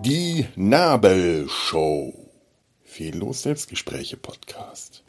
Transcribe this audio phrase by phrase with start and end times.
[0.00, 2.12] Die Nabelshow.
[2.82, 5.04] Fehllos Selbstgespräche Podcast.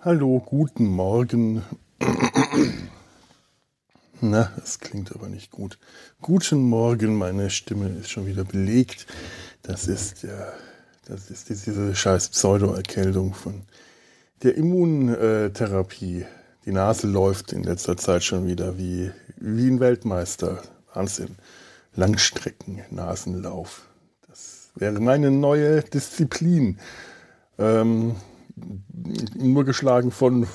[0.00, 1.62] Hallo, guten Morgen.
[4.22, 5.78] Na, das klingt aber nicht gut.
[6.22, 9.06] Guten Morgen, meine Stimme ist schon wieder belegt.
[9.60, 10.54] Das ist ja,
[11.04, 13.66] das ist diese scheiß Pseudo-Erkältung von
[14.44, 16.26] der Immuntherapie.
[16.66, 20.62] Die Nase läuft in letzter Zeit schon wieder wie, wie ein Weltmeister.
[20.92, 21.36] Wahnsinn.
[21.96, 23.82] Langstrecken-Nasenlauf.
[24.28, 26.78] Das wäre meine neue Disziplin.
[27.58, 28.16] Ähm,
[29.34, 30.46] nur geschlagen von,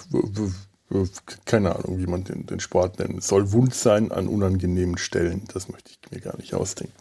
[1.45, 3.19] keine Ahnung, wie man den, den Sport nennt.
[3.19, 5.43] Es soll Wund sein an unangenehmen Stellen.
[5.53, 6.93] Das möchte ich mir gar nicht ausdenken.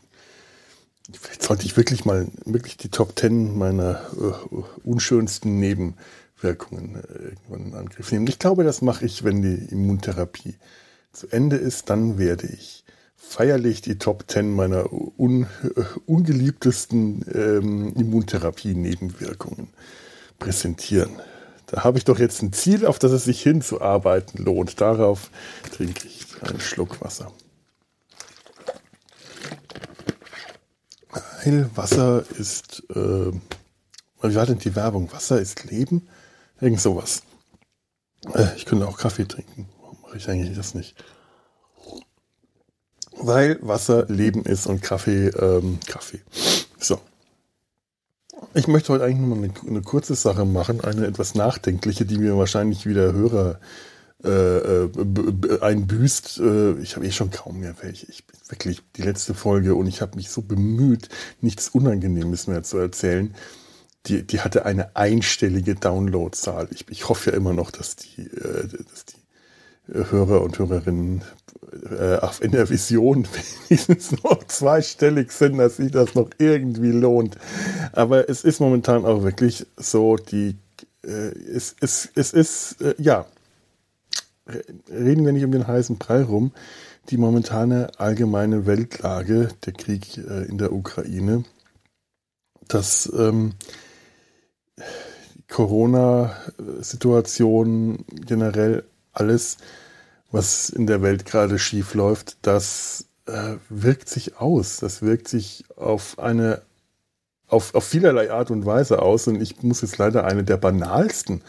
[1.13, 5.99] Vielleicht sollte ich wirklich mal wirklich die Top Ten meiner uh, unschönsten Nebenwirkungen
[6.43, 8.27] äh, irgendwann in Angriff nehmen.
[8.27, 10.57] Ich glaube, das mache ich, wenn die Immuntherapie
[11.13, 11.91] zu Ende ist.
[11.91, 12.85] Dann werde ich
[13.17, 19.69] feierlich die Top Ten meiner un, uh, ungeliebtesten ähm, Immuntherapie-Nebenwirkungen
[20.39, 21.11] präsentieren.
[21.67, 24.81] Da habe ich doch jetzt ein Ziel, auf das es sich hinzuarbeiten lohnt.
[24.81, 25.31] Darauf
[25.73, 27.31] trinke ich einen Schluck Wasser.
[31.11, 33.33] Weil Wasser ist, äh,
[34.23, 35.13] wie war denn die Werbung?
[35.13, 36.09] Wasser ist Leben?
[36.61, 37.23] Irgend sowas.
[38.35, 39.69] Äh, ich könnte auch Kaffee trinken.
[39.81, 40.95] Warum mache ich eigentlich das nicht?
[43.21, 46.21] Weil Wasser Leben ist und Kaffee ähm, Kaffee.
[46.79, 47.01] So.
[48.55, 52.19] Ich möchte heute eigentlich nur mal eine, eine, kurze Sache machen, eine etwas nachdenkliche, die
[52.19, 53.59] mir wahrscheinlich wieder Hörer
[54.25, 56.39] äh, äh einbüßt.
[56.39, 58.07] Äh, ich habe eh schon kaum mehr welche.
[58.07, 61.09] Ich bin wirklich die letzte Folge und ich habe mich so bemüht,
[61.41, 63.35] nichts Unangenehmes mehr zu erzählen.
[64.09, 66.69] Die, die hatte eine einstellige Downloadzahl.
[66.71, 69.19] Ich, ich hoffe ja immer noch, dass die, äh, dass die
[69.93, 71.23] Hörer und Hörerinnen
[71.91, 73.27] äh, in der Vision
[73.69, 77.37] wenigstens noch zweistellig sind, dass sich das noch irgendwie lohnt.
[77.93, 80.57] Aber es ist momentan auch wirklich so, die
[81.05, 83.27] äh, es, es, es ist, äh, ja,
[84.91, 86.53] reden wir nicht um den heißen Brei rum,
[87.11, 91.45] die momentane allgemeine Weltlage, der Krieg äh, in der Ukraine,
[92.67, 93.55] dass ähm,
[95.49, 99.57] Corona-Situation generell alles,
[100.31, 104.77] was in der Welt gerade schief läuft, das äh, wirkt sich aus.
[104.79, 106.63] Das wirkt sich auf eine
[107.49, 109.27] auf, auf vielerlei Art und Weise aus.
[109.27, 111.43] Und ich muss jetzt leider eine der banalsten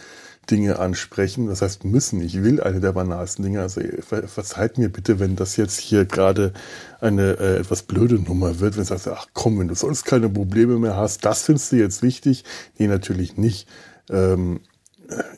[0.49, 1.47] Dinge ansprechen.
[1.47, 2.21] Das heißt müssen.
[2.21, 3.61] Ich will eine der banalsten Dinge.
[3.61, 6.53] Also ver verzeiht mir bitte, wenn das jetzt hier gerade
[6.99, 8.75] eine äh, etwas blöde Nummer wird.
[8.75, 11.77] Wenn du sagst, ach komm, wenn du sonst keine Probleme mehr hast, das findest du
[11.77, 12.43] jetzt wichtig.
[12.77, 13.67] Nee, natürlich nicht.
[14.09, 14.61] Ähm,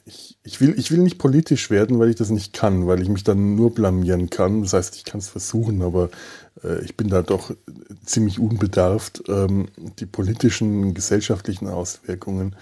[0.06, 3.10] ich, ich, will, ich will nicht politisch werden, weil ich das nicht kann, weil ich
[3.10, 4.62] mich dann nur blamieren kann.
[4.62, 6.10] Das heißt, ich kann es versuchen, aber
[6.64, 7.52] äh, ich bin da doch
[8.06, 9.24] ziemlich unbedarft.
[9.28, 9.68] Ähm,
[10.00, 12.56] die politischen, gesellschaftlichen Auswirkungen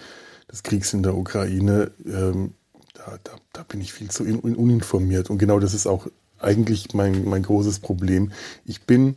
[0.51, 2.53] des Kriegs in der Ukraine, ähm,
[2.93, 5.29] da, da, da bin ich viel zu in, uninformiert.
[5.29, 6.07] Und genau das ist auch
[6.39, 8.31] eigentlich mein, mein großes Problem.
[8.65, 9.15] Ich bin,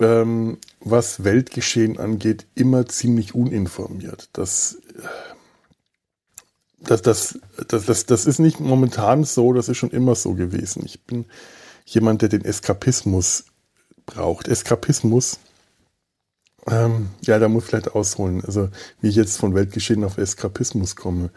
[0.00, 4.28] ähm, was Weltgeschehen angeht, immer ziemlich uninformiert.
[4.32, 4.78] Das
[6.84, 10.82] das, das, das, das, das ist nicht momentan so, das ist schon immer so gewesen.
[10.84, 11.26] Ich bin
[11.84, 13.44] jemand, der den Eskapismus
[14.06, 14.48] braucht.
[14.48, 15.38] Eskapismus,
[16.70, 18.42] ähm, ja, da muss ich vielleicht ausholen.
[18.44, 18.68] Also,
[19.00, 21.30] wie ich jetzt von Weltgeschehen auf Eskapismus komme.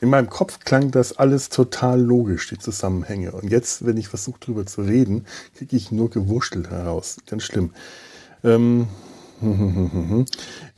[0.00, 3.32] In meinem Kopf klang das alles total logisch, die Zusammenhänge.
[3.32, 5.24] Und jetzt, wenn ich versuche, darüber zu reden,
[5.56, 7.16] kriege ich nur gewurschtelt heraus.
[7.26, 7.72] Ganz schlimm.
[8.42, 8.88] Ähm,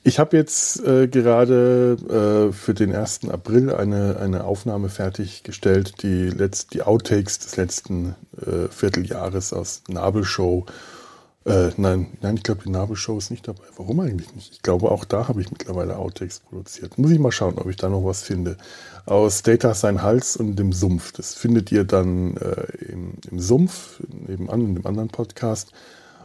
[0.07, 1.97] Ich habe jetzt äh, gerade
[2.51, 3.29] äh, für den 1.
[3.29, 10.65] April eine, eine Aufnahme fertiggestellt, die, letzt, die Outtakes des letzten äh, Vierteljahres aus Nabelshow.
[11.47, 13.63] Äh, nein, nein, ich glaube, die Nabelshow ist nicht dabei.
[13.77, 14.53] Warum eigentlich nicht?
[14.53, 16.99] Ich glaube, auch da habe ich mittlerweile Outtakes produziert.
[16.99, 18.57] Muss ich mal schauen, ob ich da noch was finde.
[19.05, 21.13] Aus Data sein Hals und dem Sumpf.
[21.13, 25.71] Das findet ihr dann äh, im, im Sumpf, nebenan, in dem anderen Podcast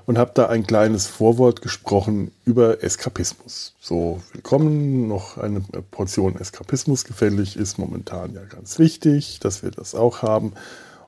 [0.07, 3.75] und habe da ein kleines Vorwort gesprochen über Eskapismus.
[3.79, 9.94] So, willkommen, noch eine Portion Eskapismus gefällig, ist momentan ja ganz wichtig, dass wir das
[9.94, 10.53] auch haben.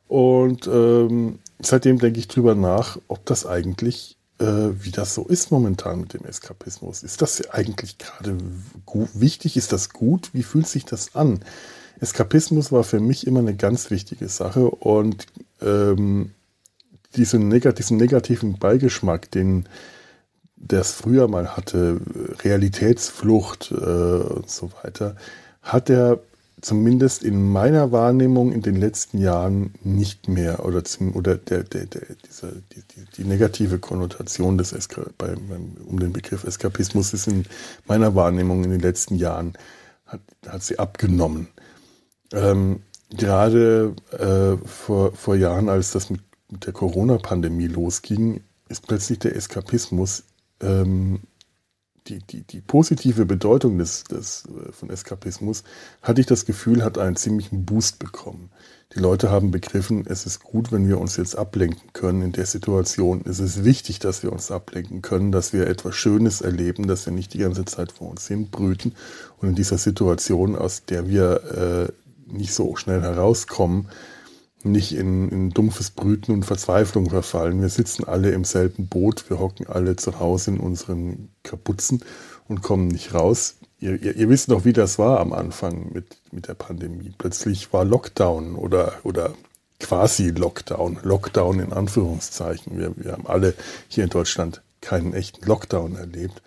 [0.08, 5.52] Und ähm, seitdem denke ich drüber nach, ob das eigentlich, äh, wie das so ist
[5.52, 7.04] momentan mit dem Eskapismus.
[7.04, 8.38] Ist das eigentlich gerade
[9.14, 9.58] wichtig?
[9.58, 10.30] Ist das gut?
[10.34, 11.40] Wie fühlt sich das an?
[12.00, 15.26] Eskapismus war für mich immer eine ganz wichtige Sache und
[15.62, 16.32] ähm,
[17.16, 19.68] diese negat diesen negativen Beigeschmack, den
[20.56, 22.00] der es früher mal hatte,
[22.44, 25.16] Realitätsflucht äh, und so weiter,
[25.62, 26.20] hat er
[26.64, 31.86] zumindest in meiner Wahrnehmung in den letzten Jahren nicht mehr oder, zum, oder der, der,
[31.86, 35.36] der, dieser, die, die, die negative Konnotation des Eska bei,
[35.86, 37.46] um den Begriff Eskapismus ist in
[37.86, 39.54] meiner Wahrnehmung in den letzten Jahren
[40.06, 41.50] hat, hat sie abgenommen.
[42.32, 42.82] Ähm,
[43.12, 49.36] gerade äh, vor, vor Jahren, als das mit, mit der Corona-Pandemie losging, ist plötzlich der
[49.36, 50.24] Eskapismus
[50.62, 51.20] ähm,
[52.08, 55.64] die, die, die positive Bedeutung des, des, äh, von Eskapismus,
[56.02, 58.50] hatte ich das Gefühl, hat einen ziemlichen Boost bekommen.
[58.96, 62.46] Die Leute haben begriffen, es ist gut, wenn wir uns jetzt ablenken können in der
[62.46, 63.24] Situation.
[63.26, 67.14] Es ist wichtig, dass wir uns ablenken können, dass wir etwas Schönes erleben, dass wir
[67.14, 68.94] nicht die ganze Zeit vor uns hin brüten
[69.40, 73.90] und in dieser Situation, aus der wir äh, nicht so schnell herauskommen,
[74.64, 77.62] nicht in, in dumpfes Brüten und Verzweiflung verfallen.
[77.62, 82.04] Wir sitzen alle im selben Boot, wir hocken alle zu Hause in unseren Kapuzen
[82.48, 83.56] und kommen nicht raus.
[83.80, 87.14] Ihr, ihr, ihr, wisst noch, wie das war am Anfang mit, mit der Pandemie.
[87.18, 89.34] Plötzlich war Lockdown oder, oder
[89.80, 92.78] quasi Lockdown, Lockdown in Anführungszeichen.
[92.78, 93.54] Wir, wir haben alle
[93.90, 96.42] hier in Deutschland keinen echten Lockdown erlebt.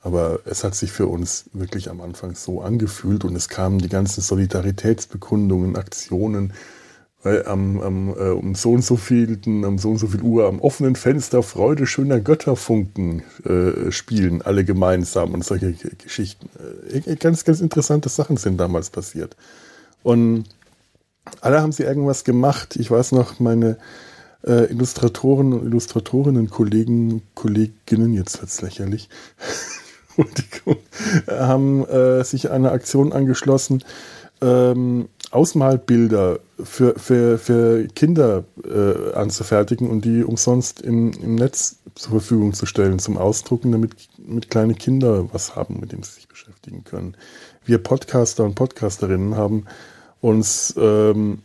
[0.00, 3.88] Aber es hat sich für uns wirklich am Anfang so angefühlt und es kamen die
[3.88, 6.52] ganzen Solidaritätsbekundungen, Aktionen,
[7.22, 10.46] weil am, am äh, um so und so viel, um so und so viel Uhr
[10.46, 16.48] am offenen Fenster Freude schöner Götterfunken äh, spielen, alle gemeinsam und solche Geschichten.
[16.90, 19.36] Äh, ganz, ganz interessante Sachen sind damals passiert.
[20.02, 20.44] Und
[21.40, 22.76] alle haben sie irgendwas gemacht.
[22.76, 23.76] Ich weiß noch, meine
[24.44, 29.08] äh, Illustratoren und Illustratorinnen, Kollegen, Kolleginnen, jetzt wird's lächerlich,
[31.28, 33.84] haben äh, sich einer Aktion angeschlossen,
[34.40, 42.12] ähm, Ausmalbilder für, für, für Kinder äh, anzufertigen und die umsonst im, im Netz zur
[42.12, 46.28] Verfügung zu stellen, zum Ausdrucken, damit mit kleine Kinder was haben, mit dem sie sich
[46.28, 47.16] beschäftigen können.
[47.64, 49.66] Wir Podcaster und Podcasterinnen haben
[50.20, 51.40] uns ähm,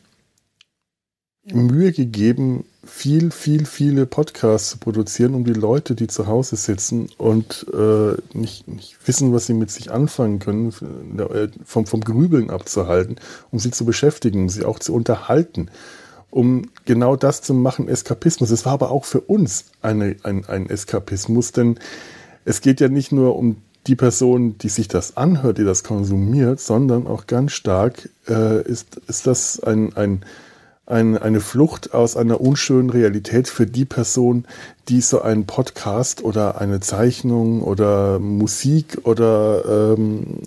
[1.53, 7.09] Mühe gegeben, viel, viel, viele Podcasts zu produzieren, um die Leute, die zu Hause sitzen
[7.17, 10.73] und äh, nicht, nicht wissen, was sie mit sich anfangen können,
[11.17, 13.17] äh, vom, vom Grübeln abzuhalten,
[13.51, 15.69] um sie zu beschäftigen, um sie auch zu unterhalten,
[16.31, 18.51] um genau das zu machen, Eskapismus.
[18.51, 21.79] Es war aber auch für uns eine, ein, ein Eskapismus, denn
[22.45, 23.57] es geht ja nicht nur um
[23.87, 28.97] die Person, die sich das anhört, die das konsumiert, sondern auch ganz stark äh, ist,
[29.07, 30.25] ist das ein, ein
[30.87, 34.45] ein, eine Flucht aus einer unschönen Realität für die Person,
[34.87, 40.39] die so einen Podcast oder eine Zeichnung oder Musik oder ähm,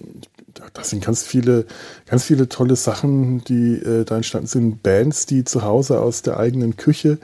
[0.72, 1.66] das sind ganz viele,
[2.06, 4.82] ganz viele tolle Sachen, die äh, da entstanden sind.
[4.82, 7.18] Bands, die zu Hause aus der eigenen Küche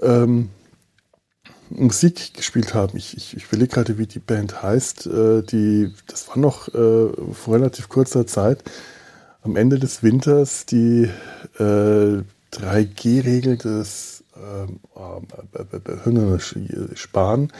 [0.00, 0.50] ähm,
[1.70, 2.96] Musik gespielt haben.
[2.96, 5.06] Ich, ich, ich überlege gerade, wie die Band heißt.
[5.06, 8.62] Äh, die, das war noch äh, vor relativ kurzer Zeit.
[9.42, 11.10] Am Ende des Winters die
[11.58, 12.22] äh,
[12.58, 14.80] 3G-Regel des ähm,
[15.52, 17.52] äh, Sparen.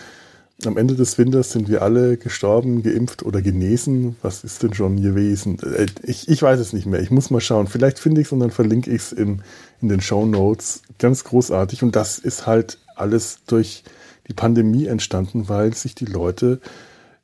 [0.65, 4.17] Am Ende des Winters sind wir alle gestorben, geimpft oder genesen.
[4.23, 5.59] Was ist denn schon gewesen?
[5.61, 7.01] Äh, ich, ich weiß es nicht mehr.
[7.01, 7.67] Ich muss mal schauen.
[7.67, 9.43] Vielleicht finde ich es und dann verlinke ich es in,
[9.83, 10.83] in den Show Notes.
[10.99, 11.83] Ganz großartig.
[11.83, 13.85] Und das ist halt alles durch
[14.29, 16.61] die Pandemie entstanden, weil sich die Leute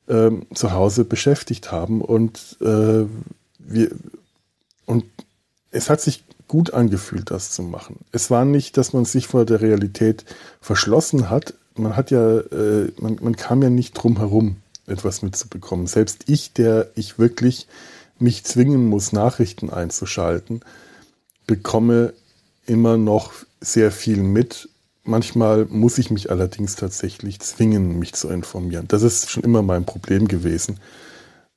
[0.08, 3.06] ähm, zu Hause beschäftigt haben und äh,
[3.58, 3.90] wir
[4.86, 5.04] und
[5.70, 8.00] es hat sich gut angefühlt, das zu machen.
[8.10, 10.24] Es war nicht, dass man sich vor der Realität
[10.60, 11.54] verschlossen hat.
[11.76, 14.56] Man hat ja, äh, man, man kam ja nicht drum herum,
[14.88, 15.86] etwas mitzubekommen.
[15.86, 17.68] Selbst ich, der ich wirklich
[18.18, 20.62] mich zwingen muss, Nachrichten einzuschalten,
[21.46, 22.14] bekomme
[22.66, 24.68] immer noch sehr viel mit.
[25.04, 28.88] Manchmal muss ich mich allerdings tatsächlich zwingen, mich zu informieren.
[28.88, 30.80] Das ist schon immer mein Problem gewesen.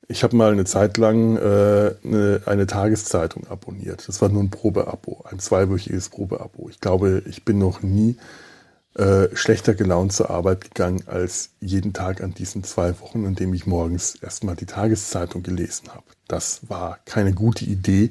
[0.06, 4.06] Ich habe mal eine Zeit lang äh, eine, eine, Tageszeitung abonniert.
[4.06, 6.68] Das war nur ein Probeabo, ein zweiwöchiges Probeabo.
[6.68, 8.16] Ich glaube, ich bin noch nie
[8.94, 13.54] äh, schlechter gelaunt zur Arbeit gegangen als jeden Tag an diesen zwei Wochen, in dem
[13.54, 16.04] ich morgens erstmal die Tageszeitung gelesen habe.
[16.28, 18.10] Das war keine gute Idee.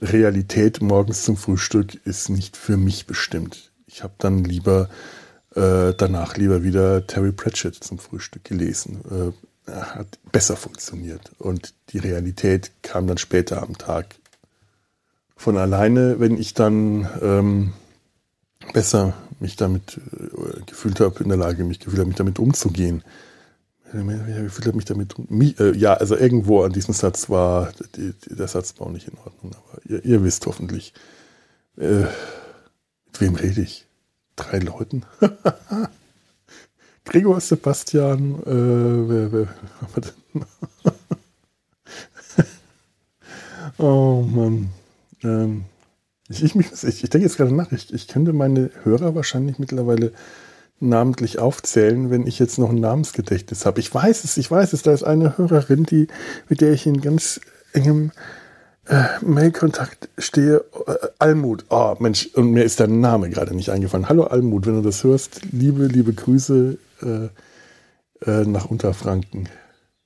[0.00, 3.72] Realität morgens zum Frühstück ist nicht für mich bestimmt.
[3.86, 4.90] Ich habe dann lieber
[5.54, 9.00] äh, danach lieber wieder Terry Pratchett zum Frühstück gelesen.
[9.66, 11.32] Hat besser funktioniert.
[11.38, 14.14] Und die Realität kam dann später am Tag
[15.36, 17.72] von alleine, wenn ich dann ähm,
[18.72, 23.02] besser mich damit äh, gefühlt habe, in der Lage, mich gefühlt habe, mich damit umzugehen.
[23.92, 25.14] Habe mich damit,
[25.60, 29.80] äh, ja, also irgendwo an diesem Satz war die, der Satzbau nicht in Ordnung, aber
[29.88, 30.92] ihr, ihr wisst hoffentlich,
[31.76, 32.04] äh,
[33.06, 33.86] mit wem rede ich?
[34.34, 35.04] Drei Leuten?
[37.06, 39.48] Gregor Sebastian, äh, wer, wer
[39.80, 40.44] haben wir denn?
[43.78, 44.70] Oh Mann.
[45.22, 45.64] Ähm,
[46.28, 50.12] ich, ich, ich, ich, denke jetzt gerade nach, ich, ich könnte meine Hörer wahrscheinlich mittlerweile
[50.80, 53.80] namentlich aufzählen, wenn ich jetzt noch ein Namensgedächtnis habe.
[53.80, 56.08] Ich weiß es, ich weiß es, da ist eine Hörerin, die,
[56.48, 57.40] mit der ich in ganz
[57.74, 58.12] engem
[58.86, 60.64] äh, Mailkontakt stehe.
[60.86, 64.08] Äh, Almut, oh Mensch, und mir ist der Name gerade nicht eingefallen.
[64.08, 67.28] Hallo Almut, wenn du das hörst, liebe, liebe Grüße äh,
[68.24, 69.48] äh, nach Unterfranken.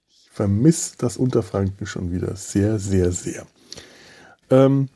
[0.09, 3.47] Ich vermisse das Unterfranken schon wieder sehr, sehr, sehr.
[4.50, 4.88] Ähm,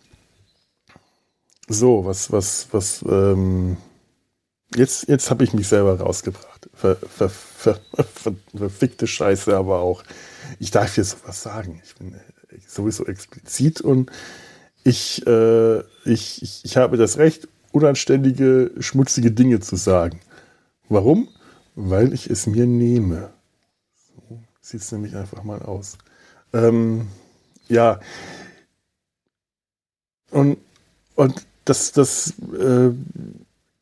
[1.69, 3.77] so, was, was, was, ähm,
[4.75, 6.69] jetzt, jetzt habe ich mich selber rausgebracht.
[6.75, 7.81] Ver, ver, ver,
[8.55, 10.03] verfickte Scheiße, aber auch,
[10.59, 11.81] ich darf hier sowas sagen.
[11.85, 12.15] Ich bin
[12.67, 14.11] sowieso explizit und
[14.83, 20.21] ich, äh, ich, ich, ich habe das Recht, unanständige, schmutzige Dinge zu sagen.
[20.89, 21.29] Warum?
[21.75, 23.33] Weil ich es mir nehme.
[23.97, 25.99] So sieht es nämlich einfach mal aus.
[26.53, 27.09] Ähm,
[27.69, 28.01] ja.
[30.31, 30.59] Und,
[31.15, 32.91] und das, das, äh,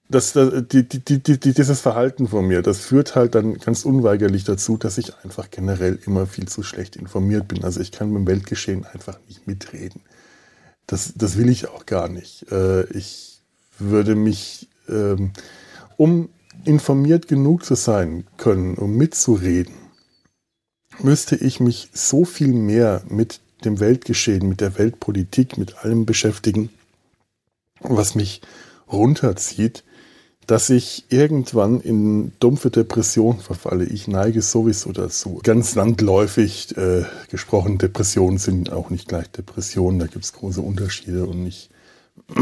[0.08, 4.44] das, das die, die, die, dieses Verhalten von mir, das führt halt dann ganz unweigerlich
[4.44, 7.64] dazu, dass ich einfach generell immer viel zu schlecht informiert bin.
[7.64, 10.02] Also ich kann mit dem Weltgeschehen einfach nicht mitreden.
[10.87, 12.50] Das, das will ich auch gar nicht.
[12.50, 13.40] Äh, ich
[13.78, 15.32] würde mich, ähm,
[15.96, 16.28] um
[16.64, 19.75] informiert genug zu sein können, um mitzureden,
[21.00, 26.71] müsste ich mich so viel mehr mit dem Weltgeschehen, mit der Weltpolitik, mit allem beschäftigen,
[27.80, 28.42] was mich
[28.90, 29.85] runterzieht,
[30.47, 33.85] dass ich irgendwann in dumpfe Depression verfalle.
[33.85, 35.40] Ich neige sowieso dazu.
[35.42, 41.26] Ganz landläufig äh, gesprochen, Depressionen sind auch nicht gleich Depressionen, da gibt es große Unterschiede
[41.26, 41.71] und ich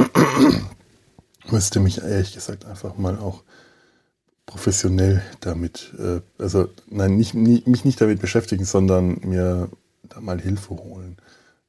[1.50, 3.43] müsste mich ehrlich gesagt einfach mal auch
[4.50, 9.69] professionell damit, äh, also nein, nicht, nie, mich nicht damit beschäftigen, sondern mir
[10.09, 11.19] da mal Hilfe holen,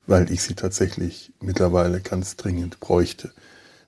[0.07, 3.31] weil ich sie tatsächlich mittlerweile ganz dringend bräuchte.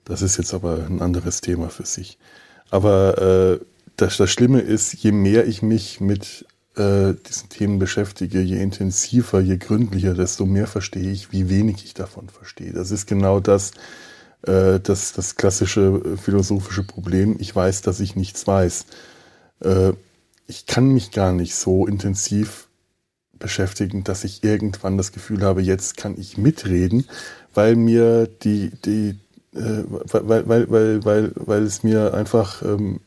[0.04, 2.18] Das ist jetzt aber ein anderes Thema für sich.
[2.70, 3.64] Aber äh,
[3.96, 6.46] das, das Schlimme ist, je mehr ich mich mit
[6.76, 11.94] äh, diesen Themen beschäftige, je intensiver, je gründlicher, desto mehr verstehe ich, wie wenig ich
[11.94, 12.72] davon verstehe.
[12.72, 13.72] Das ist genau das,
[14.46, 17.36] äh, das, das klassische äh, philosophische Problem.
[17.38, 18.86] Ich weiß, dass ich nichts weiß.
[19.60, 19.92] Äh,
[20.46, 22.68] ich kann mich gar nicht so intensiv
[23.38, 27.06] beschäftigen, dass ich irgendwann das Gefühl habe, jetzt kann ich mitreden,
[27.52, 29.18] weil mir die, die,
[29.54, 33.00] äh, weil, weil, weil, weil, weil es mir einfach ähm,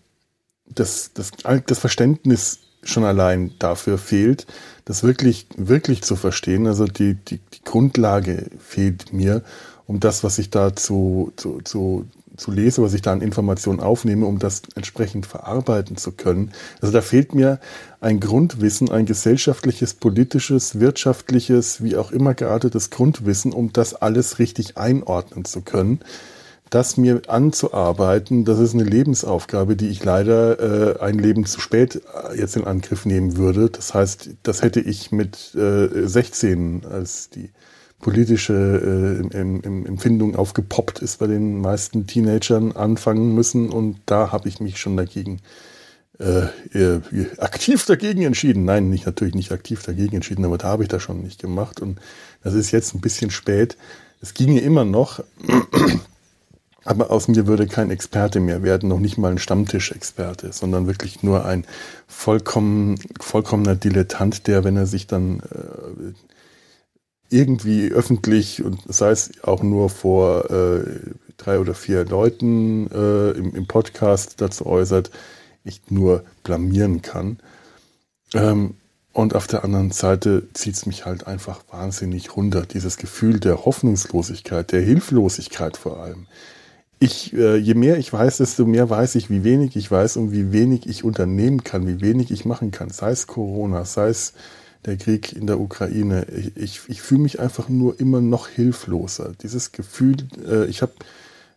[0.66, 1.32] das, das,
[1.66, 4.48] das Verständnis schon allein dafür fehlt,
[4.86, 6.68] das wirklich, wirklich zu verstehen.
[6.68, 9.44] Also die, die, die Grundlage fehlt mir,
[9.88, 13.80] um das, was ich da zu, zu, zu, zu lese, was ich da an Informationen
[13.80, 16.52] aufnehme, um das entsprechend verarbeiten zu können.
[16.82, 17.60] Also da fehlt mir
[18.00, 24.78] ein Grundwissen, ein gesellschaftliches, politisches, wirtschaftliches, wie auch immer geartetes Grundwissen, um das alles richtig
[24.78, 26.02] einordnen zu können
[26.70, 31.96] das mir anzuarbeiten, das ist eine Lebensaufgabe, die ich leider äh, ein Leben zu spät
[31.96, 33.70] äh, jetzt in Angriff nehmen würde.
[33.70, 37.52] Das heißt, das hätte ich mit äh, 16, als die
[38.00, 43.70] politische äh, im, im Empfindung aufgepoppt ist bei den meisten Teenagern, anfangen müssen.
[43.70, 45.40] Und da habe ich mich schon dagegen
[46.20, 46.48] äh,
[47.38, 48.66] aktiv dagegen entschieden.
[48.66, 51.82] Nein, nicht natürlich nicht aktiv dagegen entschieden, aber da habe ich das schon nicht gemacht.
[51.82, 52.00] Und
[52.44, 53.78] das ist jetzt ein bisschen spät.
[54.22, 55.24] Es ginge immer noch.
[56.86, 61.22] Aber aus mir würde kein Experte mehr werden, noch nicht mal ein Stammtischexperte, sondern wirklich
[61.22, 61.66] nur ein
[62.08, 66.14] vollkommen, vollkommener Dilettant, der, wenn er sich dann äh,
[67.30, 70.84] irgendwie öffentlich und sei es auch nur vor äh,
[71.38, 75.12] drei oder vier Leuten äh, im, im, Podcast dazu äußert,
[75.64, 77.40] ich nur blamieren kann.
[78.34, 78.76] Ähm,
[79.14, 82.66] und auf der anderen Seite zieht es mich halt einfach wahnsinnig runter.
[82.66, 86.28] Dieses Gefühl der Hoffnungslosigkeit, der Hilflosigkeit vor allem
[87.00, 90.32] ich, äh, je mehr ich weiß, desto mehr weiß ich, wie wenig ich weiß und
[90.32, 92.90] wie wenig ich unternehmen kann, wie wenig ich machen kann.
[92.90, 94.34] Sei es Corona, sei es
[94.86, 96.26] der Krieg in der Ukraine.
[96.26, 99.34] Ich, ich, ich fühle mich einfach nur immer noch hilfloser.
[99.42, 100.18] Dieses Gefühl,
[100.48, 100.94] äh, ich habe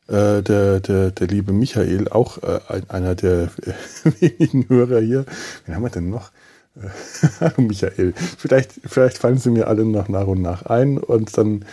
[0.09, 3.51] äh, der, der, der liebe Michael, auch äh, einer der
[4.21, 5.27] wenigen Hörer hier.
[5.67, 6.31] Wen haben wir denn noch?
[6.77, 6.89] Äh,
[7.41, 8.15] hallo Michael.
[8.39, 11.65] Vielleicht, vielleicht fallen sie mir alle noch nach und nach ein und dann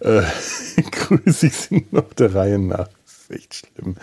[0.00, 0.22] äh,
[0.90, 2.88] grüße ich sie noch der Reihe nach
[3.30, 3.96] ist echt schlimm.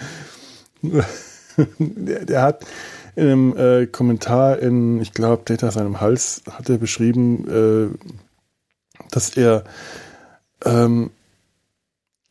[1.79, 2.65] der, der, hat
[3.15, 9.35] in einem äh, Kommentar in, ich glaube, Data seinem Hals, hat er beschrieben, äh, dass
[9.37, 9.63] er
[10.65, 11.11] ähm,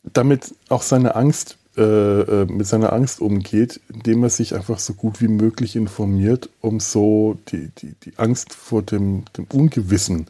[0.02, 4.94] damit auch seine Angst, äh, äh, mit seiner Angst umgeht, indem er sich einfach so
[4.94, 10.26] gut wie möglich informiert, um so die, die, die Angst vor dem, dem Ungewissen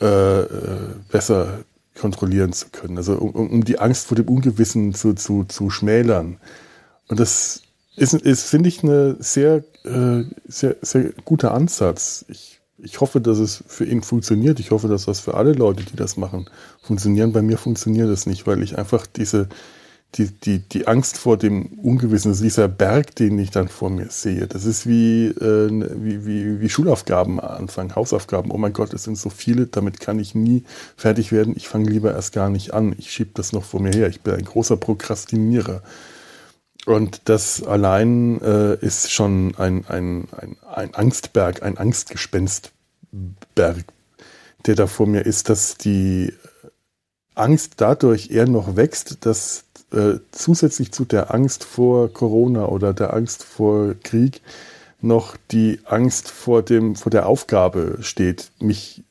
[0.00, 1.64] äh, äh, besser
[1.98, 2.96] kontrollieren zu können.
[2.96, 6.38] Also um, um die Angst vor dem Ungewissen zu, zu, zu schmälern.
[7.08, 7.63] Und das
[7.96, 12.24] ist, ist finde ich, eine sehr, äh, sehr, sehr guter Ansatz.
[12.28, 14.60] Ich, ich hoffe, dass es für ihn funktioniert.
[14.60, 16.46] Ich hoffe, dass das für alle Leute, die das machen,
[16.82, 17.32] funktionieren.
[17.32, 19.48] Bei mir funktioniert das nicht, weil ich einfach diese,
[20.16, 24.10] die, die, die Angst vor dem Ungewissen, also dieser Berg, den ich dann vor mir
[24.10, 28.50] sehe, das ist wie, äh, wie, wie, wie Schulaufgaben anfangen, Hausaufgaben.
[28.50, 30.64] Oh mein Gott, es sind so viele, damit kann ich nie
[30.96, 31.54] fertig werden.
[31.56, 32.94] Ich fange lieber erst gar nicht an.
[32.98, 34.08] Ich schiebe das noch vor mir her.
[34.08, 35.82] Ich bin ein großer Prokrastinierer.
[36.86, 42.74] Und das allein äh, ist schon ein, ein, ein, ein Angstberg, ein Angstgespenstberg,
[44.66, 46.32] der da vor mir ist, dass die
[47.34, 53.14] Angst dadurch eher noch wächst, dass äh, zusätzlich zu der Angst vor Corona oder der
[53.14, 54.42] Angst vor Krieg
[55.00, 59.02] noch die Angst vor, dem, vor der Aufgabe steht, mich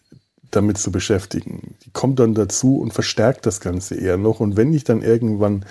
[0.51, 1.75] damit zu beschäftigen.
[1.85, 4.39] Die kommt dann dazu und verstärkt das Ganze eher noch.
[4.39, 5.65] Und wenn ich dann irgendwann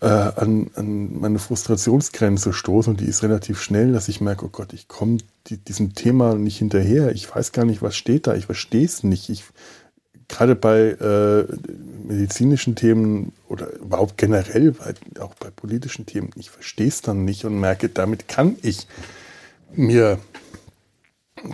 [0.00, 4.50] äh, an, an meine Frustrationsgrenze stoße, und die ist relativ schnell, dass ich merke, oh
[4.50, 7.12] Gott, ich komme die, diesem Thema nicht hinterher.
[7.12, 8.34] Ich weiß gar nicht, was steht da.
[8.34, 9.28] Ich verstehe es nicht.
[9.28, 9.44] Ich
[10.30, 11.44] gerade bei äh,
[12.06, 17.44] medizinischen Themen oder überhaupt generell, bei, auch bei politischen Themen, ich verstehe es dann nicht
[17.44, 18.86] und merke, damit kann ich
[19.74, 20.18] mir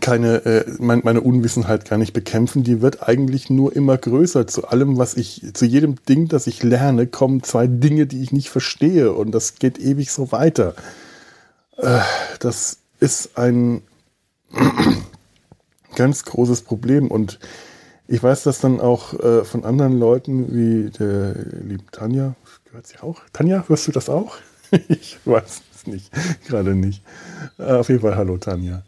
[0.01, 2.65] keine, äh, mein, meine Unwissenheit gar nicht bekämpfen.
[2.65, 4.47] Die wird eigentlich nur immer größer.
[4.47, 8.33] Zu allem, was ich, zu jedem Ding, das ich lerne, kommen zwei Dinge, die ich
[8.33, 10.75] nicht verstehe und das geht ewig so weiter.
[11.77, 12.01] Äh,
[12.41, 13.83] das ist ein
[15.97, 17.39] ganz großes Problem und
[18.09, 22.37] ich weiß das dann auch äh, von anderen Leuten, wie der lieben Tanja.
[22.67, 23.21] Gehört sie auch?
[23.33, 24.37] Tanja, hörst du das auch?
[24.89, 26.13] ich weiß es nicht,
[26.47, 27.03] gerade nicht.
[27.59, 28.83] Äh, auf jeden Fall, hallo Tanja.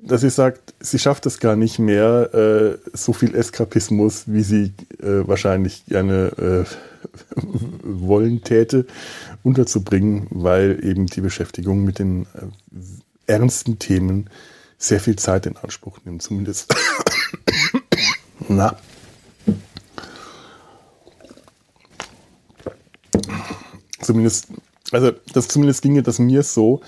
[0.00, 4.72] Dass sie sagt, sie schafft es gar nicht mehr, äh, so viel Eskapismus, wie sie
[5.00, 6.64] äh, wahrscheinlich gerne äh,
[7.82, 8.86] wollen täte,
[9.42, 12.46] unterzubringen, weil eben die Beschäftigung mit den äh,
[13.26, 14.30] ernsten Themen
[14.78, 16.74] sehr viel Zeit in Anspruch nimmt, zumindest
[18.48, 18.76] na.
[24.00, 24.46] Zumindest,
[24.92, 26.80] also das zumindest ginge das mir so,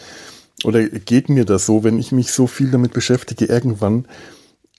[0.65, 4.07] oder geht mir das so, wenn ich mich so viel damit beschäftige, irgendwann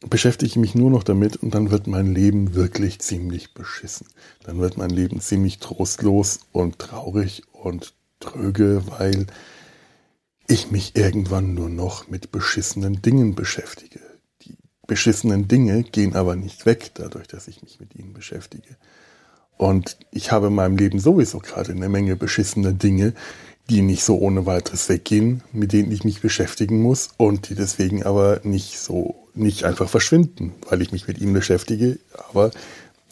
[0.09, 4.07] beschäftige ich mich nur noch damit und dann wird mein Leben wirklich ziemlich beschissen.
[4.43, 9.27] Dann wird mein Leben ziemlich trostlos und traurig und tröge, weil
[10.47, 13.99] ich mich irgendwann nur noch mit beschissenen Dingen beschäftige
[14.91, 18.75] beschissenen Dinge gehen aber nicht weg, dadurch, dass ich mich mit ihnen beschäftige.
[19.55, 23.13] Und ich habe in meinem Leben sowieso gerade eine Menge beschissene Dinge,
[23.69, 28.03] die nicht so ohne weiteres weggehen, mit denen ich mich beschäftigen muss und die deswegen
[28.03, 32.51] aber nicht so, nicht einfach verschwinden, weil ich mich mit ihnen beschäftige, aber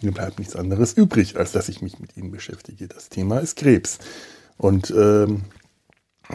[0.02, 2.88] mir bleibt nichts anderes übrig, als dass ich mich mit ihnen beschäftige.
[2.88, 4.00] Das Thema ist Krebs.
[4.58, 5.42] Und ähm,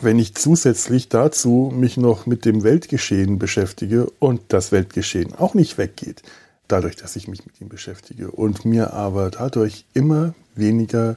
[0.00, 5.78] wenn ich zusätzlich dazu mich noch mit dem Weltgeschehen beschäftige und das Weltgeschehen auch nicht
[5.78, 6.22] weggeht,
[6.68, 11.16] dadurch, dass ich mich mit ihm beschäftige und mir aber dadurch immer weniger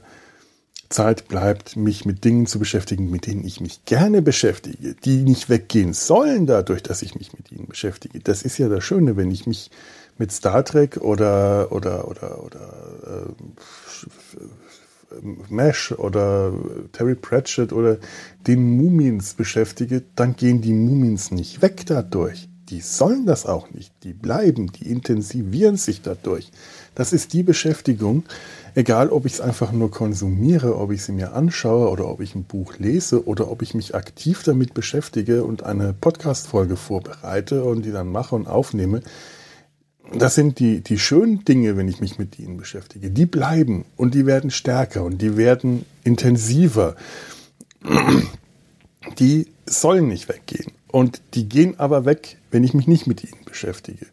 [0.88, 5.48] Zeit bleibt, mich mit Dingen zu beschäftigen, mit denen ich mich gerne beschäftige, die nicht
[5.50, 8.20] weggehen sollen dadurch, dass ich mich mit ihnen beschäftige.
[8.20, 9.70] Das ist ja das Schöne, wenn ich mich
[10.16, 16.52] mit Star Trek oder oder oder oder äh, Mesh oder
[16.92, 17.98] Terry Pratchett oder
[18.46, 22.47] den Mumins beschäftige, dann gehen die Mumins nicht weg dadurch.
[22.68, 23.92] Die sollen das auch nicht.
[24.02, 26.50] Die bleiben, die intensivieren sich dadurch.
[26.94, 28.24] Das ist die Beschäftigung,
[28.74, 32.34] egal ob ich es einfach nur konsumiere, ob ich sie mir anschaue oder ob ich
[32.34, 37.84] ein Buch lese oder ob ich mich aktiv damit beschäftige und eine Podcast-Folge vorbereite und
[37.84, 39.02] die dann mache und aufnehme
[40.12, 43.10] das sind die, die schönen Dinge, wenn ich mich mit ihnen beschäftige.
[43.10, 46.96] Die bleiben und die werden stärker und die werden intensiver.
[49.18, 50.72] Die sollen nicht weggehen.
[50.90, 54.06] Und die gehen aber weg, wenn ich mich nicht mit ihnen beschäftige.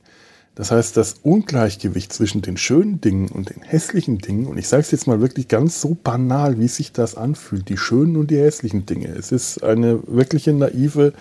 [0.55, 4.81] Das heißt, das Ungleichgewicht zwischen den schönen Dingen und den hässlichen Dingen, und ich sage
[4.81, 8.39] es jetzt mal wirklich ganz so banal, wie sich das anfühlt, die schönen und die
[8.39, 9.09] hässlichen Dinge.
[9.09, 11.11] Es ist eine wirkliche naive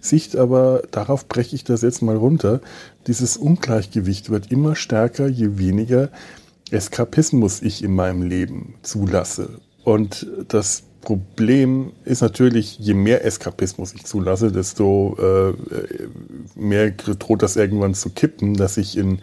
[0.00, 2.60] Sicht, aber darauf breche ich das jetzt mal runter.
[3.06, 6.10] Dieses Ungleichgewicht wird immer stärker, je weniger
[6.72, 9.60] Eskapismus ich in meinem Leben zulasse.
[9.84, 15.54] Und das Problem ist natürlich, je mehr Eskapismus ich zulasse, desto äh,
[16.54, 19.18] mehr droht das irgendwann zu kippen, dass ich in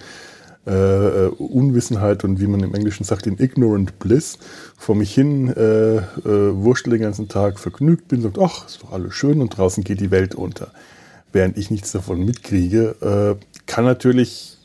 [0.66, 4.38] äh, Unwissenheit und wie man im Englischen sagt, in ignorant bliss
[4.78, 8.92] vor mich hin äh, äh, wurschtel den ganzen Tag vergnügt bin, sagt, ach, ist doch
[8.92, 10.72] alles schön und draußen geht die Welt unter.
[11.32, 14.57] Während ich nichts davon mitkriege, äh, kann natürlich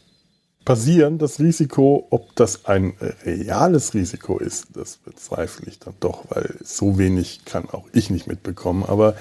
[0.64, 1.18] passieren.
[1.18, 2.94] Das Risiko, ob das ein
[3.24, 8.26] reales Risiko ist, das bezweifle ich dann doch, weil so wenig kann auch ich nicht
[8.26, 8.84] mitbekommen.
[8.84, 9.16] Aber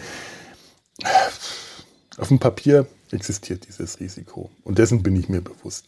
[2.17, 5.85] auf dem Papier existiert dieses Risiko und dessen bin ich mir bewusst.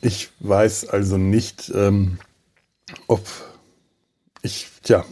[0.00, 2.18] Ich weiß also nicht, ähm,
[3.06, 3.26] ob
[4.42, 5.04] ich, tja,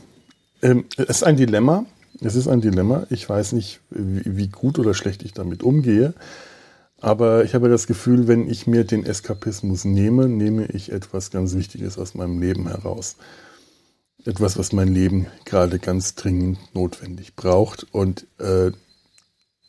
[0.62, 1.86] ähm, es ist ein Dilemma.
[2.20, 3.06] Es ist ein Dilemma.
[3.10, 6.14] Ich weiß nicht, wie, wie gut oder schlecht ich damit umgehe.
[7.00, 11.54] Aber ich habe das Gefühl, wenn ich mir den Eskapismus nehme, nehme ich etwas ganz
[11.54, 13.16] Wichtiges aus meinem Leben heraus.
[14.24, 17.86] Etwas, was mein Leben gerade ganz dringend notwendig braucht.
[17.92, 18.72] Und äh,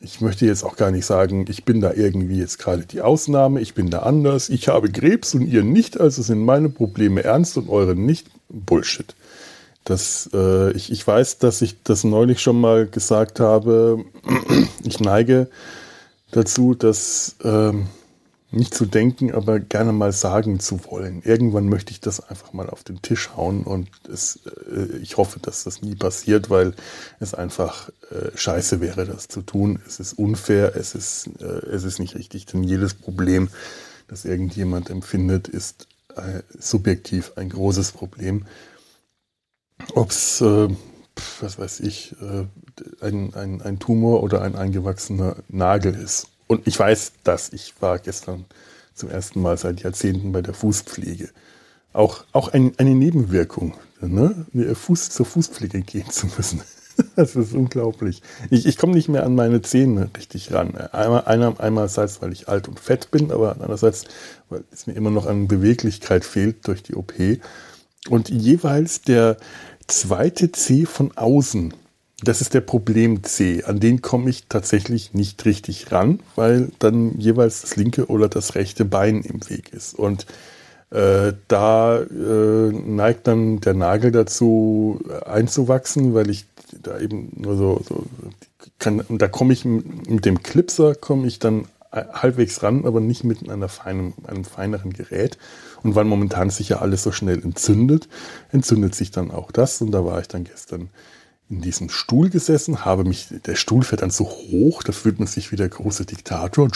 [0.00, 3.60] ich möchte jetzt auch gar nicht sagen, ich bin da irgendwie jetzt gerade die Ausnahme,
[3.60, 7.56] ich bin da anders, ich habe Krebs und ihr nicht, also sind meine Probleme ernst
[7.56, 8.28] und eure nicht.
[8.48, 9.14] Bullshit.
[9.84, 14.04] Das, äh, ich, ich weiß, dass ich das neulich schon mal gesagt habe.
[14.84, 15.48] Ich neige
[16.30, 17.88] dazu, das ähm,
[18.50, 21.22] nicht zu denken, aber gerne mal sagen zu wollen.
[21.22, 25.38] Irgendwann möchte ich das einfach mal auf den Tisch hauen und es, äh, ich hoffe,
[25.38, 26.74] dass das nie passiert, weil
[27.20, 29.80] es einfach äh, scheiße wäre, das zu tun.
[29.86, 33.50] Es ist unfair, es ist, äh, es ist nicht richtig, denn jedes Problem,
[34.06, 35.86] das irgendjemand empfindet, ist
[36.16, 38.46] äh, subjektiv ein großes Problem.
[39.94, 40.68] Ob es äh,
[41.40, 42.46] was weiß ich, äh,
[43.04, 46.28] ein, ein, ein Tumor oder ein eingewachsener Nagel ist.
[46.46, 47.52] Und ich weiß das.
[47.52, 48.44] Ich war gestern
[48.94, 51.30] zum ersten Mal seit Jahrzehnten bei der Fußpflege.
[51.92, 54.46] Auch, auch ein, eine Nebenwirkung, ne?
[54.74, 56.62] Fuß, zur Fußpflege gehen zu müssen.
[57.14, 58.22] Das ist unglaublich.
[58.50, 60.74] Ich, ich komme nicht mehr an meine Zähne richtig ran.
[60.76, 64.06] Einmal, einer, einerseits, weil ich alt und fett bin, aber andererseits,
[64.48, 67.12] weil es mir immer noch an Beweglichkeit fehlt durch die OP.
[68.08, 69.36] Und jeweils der,
[69.88, 71.74] zweite C von außen,
[72.22, 73.64] das ist der Problem C.
[73.64, 78.54] An den komme ich tatsächlich nicht richtig ran, weil dann jeweils das linke oder das
[78.54, 79.94] rechte Bein im Weg ist.
[79.94, 80.26] Und
[80.90, 86.46] äh, da äh, neigt dann der Nagel dazu einzuwachsen, weil ich
[86.82, 88.04] da eben nur so, so
[88.78, 93.24] kann, und da komme ich mit dem Clipser komme ich dann halbwegs ran, aber nicht
[93.24, 95.38] mit einer feinen, einem feineren Gerät.
[95.82, 98.08] Und weil momentan sich ja alles so schnell entzündet,
[98.50, 99.80] entzündet sich dann auch das.
[99.80, 100.90] Und da war ich dann gestern
[101.50, 105.26] in diesem Stuhl gesessen, habe mich, der Stuhl fährt dann so hoch, da fühlt man
[105.26, 106.68] sich wie der große Diktator.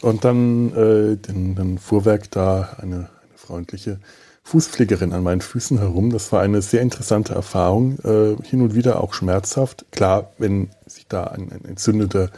[0.00, 4.00] Und dann, äh, dann, dann Fuhrwerk da eine, eine freundliche
[4.42, 6.10] Fußpflegerin an meinen Füßen herum.
[6.10, 9.84] Das war eine sehr interessante Erfahrung, äh, hin und wieder auch schmerzhaft.
[9.92, 12.30] Klar, wenn sich da ein, ein entzündeter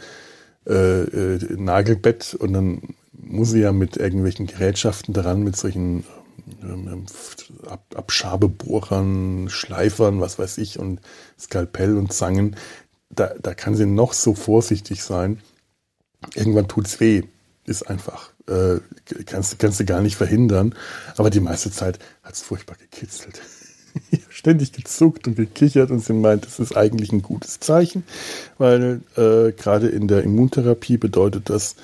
[0.67, 6.03] äh, äh, Nagelbett und dann muss sie ja mit irgendwelchen Gerätschaften daran, mit solchen
[6.63, 7.05] ähm,
[7.67, 10.99] Ab Abschabebohrern, Schleifern, was weiß ich, und
[11.39, 12.55] Skalpell und Zangen.
[13.09, 15.39] Da, da kann sie noch so vorsichtig sein.
[16.35, 17.23] Irgendwann tut's weh.
[17.65, 18.31] Ist einfach.
[18.47, 18.79] Äh,
[19.25, 20.75] kannst, kannst du gar nicht verhindern.
[21.17, 23.41] Aber die meiste Zeit hat's furchtbar gekitzelt.
[24.29, 28.03] ständig gezuckt und gekichert und sie meint, das ist eigentlich ein gutes Zeichen,
[28.57, 31.75] weil äh, gerade in der Immuntherapie bedeutet das,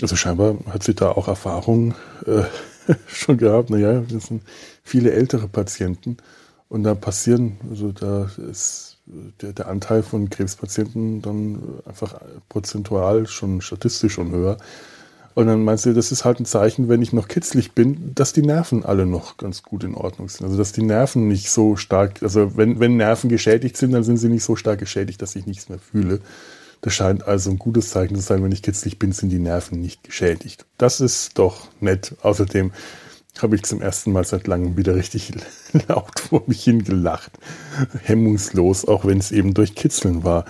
[0.00, 1.94] also scheinbar hat sie da auch Erfahrung
[2.26, 2.42] äh,
[3.06, 3.70] schon gehabt.
[3.70, 4.42] Naja, das sind
[4.82, 6.16] viele ältere Patienten
[6.68, 8.98] und da passieren, also da ist
[9.40, 14.56] der, der Anteil von Krebspatienten dann einfach prozentual schon statistisch schon höher.
[15.34, 18.32] Und dann meinst du, das ist halt ein Zeichen, wenn ich noch kitzlig bin, dass
[18.32, 20.44] die Nerven alle noch ganz gut in Ordnung sind.
[20.44, 24.18] Also dass die Nerven nicht so stark, also wenn, wenn Nerven geschädigt sind, dann sind
[24.18, 26.20] sie nicht so stark geschädigt, dass ich nichts mehr fühle.
[26.82, 29.80] Das scheint also ein gutes Zeichen zu sein, wenn ich kitzlig bin, sind die Nerven
[29.80, 30.66] nicht geschädigt.
[30.78, 32.16] Das ist doch nett.
[32.22, 32.72] Außerdem
[33.40, 35.32] habe ich zum ersten Mal seit langem wieder richtig
[35.88, 37.32] laut vor mich hingelacht.
[38.02, 40.44] Hemmungslos, auch wenn es eben durch Kitzeln war.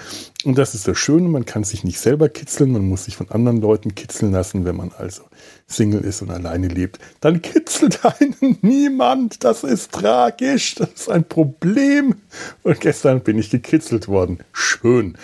[0.44, 3.30] Und das ist das Schöne, man kann sich nicht selber kitzeln, man muss sich von
[3.30, 5.22] anderen Leuten kitzeln lassen, wenn man also
[5.68, 6.98] Single ist und alleine lebt.
[7.20, 12.16] Dann kitzelt einen niemand, das ist tragisch, das ist ein Problem.
[12.64, 14.40] Und gestern bin ich gekitzelt worden.
[14.52, 15.16] Schön.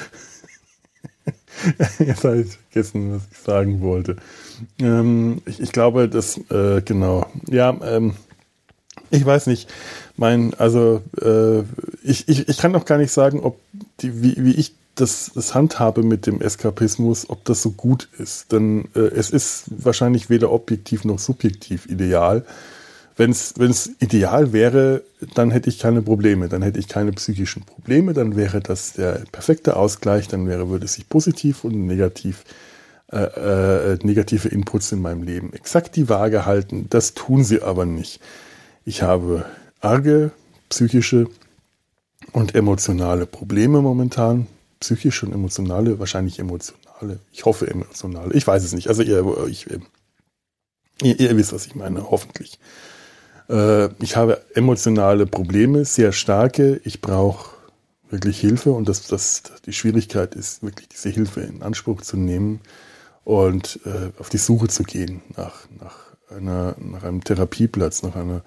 [1.98, 4.16] Jetzt habe ich vergessen, was ich sagen wollte.
[4.80, 8.14] Ähm, ich, ich, glaube, dass, äh, genau, ja, ähm,
[9.10, 9.68] ich weiß nicht,
[10.16, 11.60] mein, also äh,
[12.02, 13.58] ich, ich, ich kann auch gar nicht sagen, ob
[14.00, 18.52] die, wie, wie ich das, das handhabe mit dem Eskapismus, ob das so gut ist.
[18.52, 22.44] Denn äh, es ist wahrscheinlich weder objektiv noch subjektiv ideal.
[23.16, 25.02] Wenn es ideal wäre,
[25.34, 29.24] dann hätte ich keine Probleme, dann hätte ich keine psychischen Probleme, dann wäre das der
[29.32, 32.77] perfekte Ausgleich, dann wäre, würde sich positiv und negativ äh,
[33.10, 36.86] äh, negative Inputs in meinem Leben exakt die Waage halten.
[36.90, 38.20] Das tun sie aber nicht.
[38.84, 39.46] Ich habe
[39.80, 40.30] arge
[40.68, 41.28] psychische
[42.32, 44.46] und emotionale Probleme momentan.
[44.80, 47.18] Psychische und emotionale, wahrscheinlich emotionale.
[47.32, 48.34] Ich hoffe emotionale.
[48.34, 48.88] Ich weiß es nicht.
[48.88, 49.66] Also ich,
[51.02, 52.58] Ihr, ihr wisst, was ich meine, hoffentlich.
[53.48, 56.80] Äh, ich habe emotionale Probleme, sehr starke.
[56.84, 57.54] Ich brauche
[58.10, 62.60] wirklich Hilfe und das, das, die Schwierigkeit ist wirklich diese Hilfe in Anspruch zu nehmen
[63.28, 65.96] und äh, auf die Suche zu gehen nach, nach,
[66.34, 68.42] einer, nach einem Therapieplatz, nach einer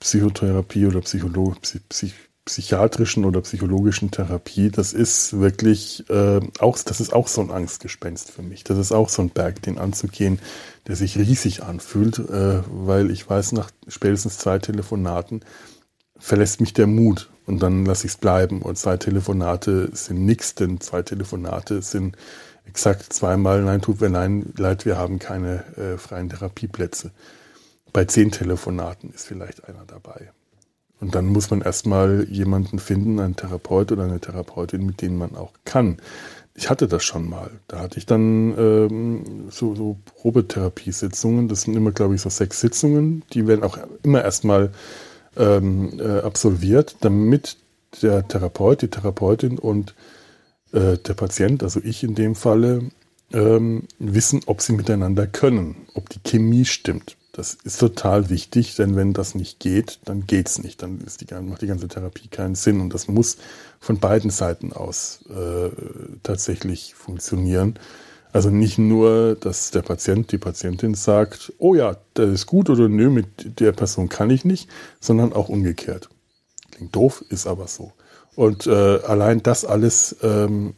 [0.00, 1.54] Psychotherapie oder Psycholo
[1.88, 2.12] Psych
[2.44, 8.30] psychiatrischen oder psychologischen Therapie, das ist wirklich äh, auch, das ist auch so ein Angstgespenst
[8.30, 8.64] für mich.
[8.64, 10.40] Das ist auch so ein Berg, den anzugehen,
[10.86, 15.40] der sich riesig anfühlt, äh, weil ich weiß, nach spätestens zwei Telefonaten
[16.18, 18.62] verlässt mich der Mut und dann lasse ich es bleiben.
[18.62, 22.16] Und zwei Telefonate sind nichts, denn zwei Telefonate sind
[22.70, 24.08] exakt zweimal, nein, tut mir
[24.56, 27.10] leid, wir haben keine äh, freien Therapieplätze.
[27.92, 30.30] Bei zehn Telefonaten ist vielleicht einer dabei.
[31.00, 35.34] Und dann muss man erstmal jemanden finden, einen Therapeut oder eine Therapeutin, mit denen man
[35.34, 35.96] auch kann.
[36.54, 37.50] Ich hatte das schon mal.
[37.66, 41.48] Da hatte ich dann ähm, so, so Probetherapiesitzungen.
[41.48, 43.24] Das sind immer, glaube ich, so sechs Sitzungen.
[43.32, 44.70] Die werden auch immer erstmal
[45.36, 47.56] ähm, äh, absolviert, damit
[48.02, 49.94] der Therapeut, die Therapeutin und
[50.72, 52.90] äh, der Patient, also ich in dem Falle,
[53.32, 57.16] ähm, wissen, ob sie miteinander können, ob die Chemie stimmt.
[57.32, 60.82] Das ist total wichtig, denn wenn das nicht geht, dann geht's nicht.
[60.82, 62.80] Dann die, macht die ganze Therapie keinen Sinn.
[62.80, 63.36] Und das muss
[63.78, 65.70] von beiden Seiten aus äh,
[66.24, 67.78] tatsächlich funktionieren.
[68.32, 72.88] Also nicht nur, dass der Patient, die Patientin sagt, oh ja, das ist gut oder
[72.88, 74.68] nö, mit der Person kann ich nicht,
[75.00, 76.08] sondern auch umgekehrt.
[76.72, 77.92] Klingt doof, ist aber so.
[78.36, 80.74] Und äh, allein das alles ähm,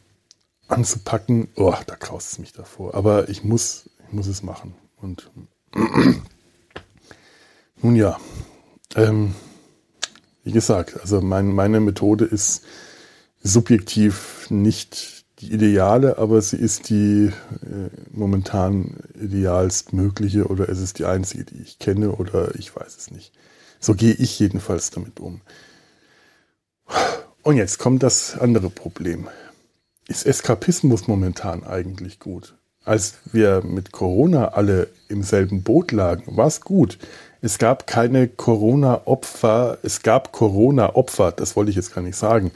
[0.67, 2.95] anzupacken, oh, da kraust es mich davor.
[2.95, 4.75] Aber ich muss, ich muss es machen.
[4.97, 5.29] Und
[7.81, 8.19] nun ja,
[8.95, 9.35] ähm,
[10.43, 12.63] wie gesagt, also mein, meine Methode ist
[13.41, 20.99] subjektiv nicht die ideale, aber sie ist die äh, momentan idealst mögliche oder es ist
[20.99, 23.33] die einzige, die ich kenne oder ich weiß es nicht.
[23.79, 25.41] So gehe ich jedenfalls damit um.
[27.43, 29.27] Und jetzt kommt das andere Problem.
[30.07, 32.55] Ist Eskapismus momentan eigentlich gut?
[32.85, 36.97] Als wir mit Corona alle im selben Boot lagen, war es gut.
[37.41, 42.51] Es gab keine Corona-Opfer, es gab Corona-Opfer, das wollte ich jetzt gar nicht sagen.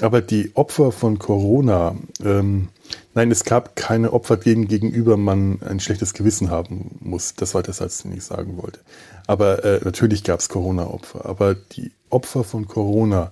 [0.00, 2.68] Aber die Opfer von Corona, ähm,
[3.14, 7.34] nein, es gab keine Opfer, denen gegenüber man ein schlechtes Gewissen haben muss.
[7.36, 8.80] Das war der Satz, den ich sagen wollte.
[9.28, 11.26] Aber äh, natürlich gab es Corona-Opfer.
[11.26, 13.30] Aber die Opfer von Corona,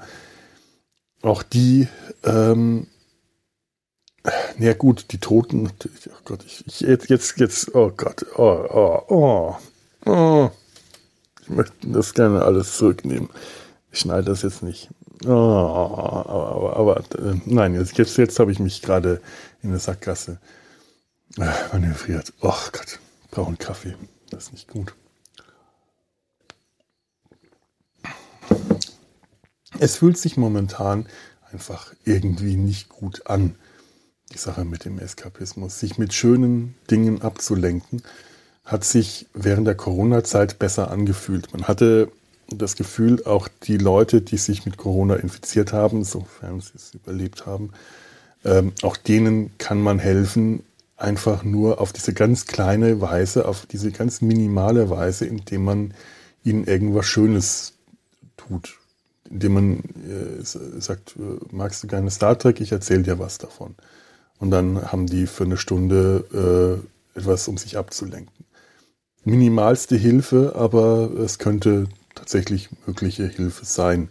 [1.22, 1.88] auch die,
[2.24, 2.86] ähm,
[4.58, 9.02] ja gut, die Toten, oh Gott, ich, ich jetzt, jetzt, jetzt, oh Gott, oh, oh,
[9.08, 9.56] oh,
[10.06, 10.50] oh.
[11.40, 13.28] Ich möchte das gerne alles zurücknehmen.
[13.90, 14.90] Ich schneide das jetzt nicht.
[15.24, 19.20] Oh, aber, aber, aber äh, nein, jetzt, jetzt, jetzt habe ich mich gerade
[19.62, 20.38] in der Sackgasse
[21.38, 22.32] äh, manövriert.
[22.40, 23.94] Oh Gott, brauchen Kaffee.
[24.30, 24.94] Das ist nicht gut.
[29.78, 31.06] Es fühlt sich momentan
[31.50, 33.56] einfach irgendwie nicht gut an,
[34.32, 35.78] die Sache mit dem Eskapismus.
[35.78, 38.02] Sich mit schönen Dingen abzulenken
[38.64, 41.52] hat sich während der Corona-Zeit besser angefühlt.
[41.52, 42.10] Man hatte
[42.48, 47.46] das Gefühl, auch die Leute, die sich mit Corona infiziert haben, sofern sie es überlebt
[47.46, 47.72] haben,
[48.44, 50.64] ähm, auch denen kann man helfen,
[50.96, 55.94] einfach nur auf diese ganz kleine Weise, auf diese ganz minimale Weise, indem man
[56.44, 57.74] ihnen irgendwas Schönes
[58.36, 58.78] tut.
[59.32, 63.74] Indem man äh, sagt, äh, magst du gerne Star Trek, ich erzähle dir was davon.
[64.38, 66.82] Und dann haben die für eine Stunde
[67.16, 68.44] äh, etwas, um sich abzulenken
[69.24, 74.08] minimalste Hilfe, aber es könnte tatsächlich mögliche Hilfe sein.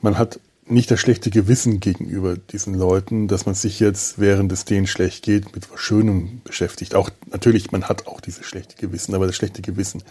[0.00, 4.64] Man hat nicht das schlechte Gewissen gegenüber diesen Leuten, dass man sich jetzt, während es
[4.64, 6.94] denen schlecht geht, mit was Schönem beschäftigt.
[6.94, 10.02] Auch natürlich, man hat auch dieses schlechte Gewissen, aber das schlechte Gewissen,